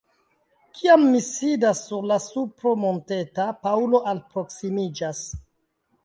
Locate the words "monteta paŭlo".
2.83-4.01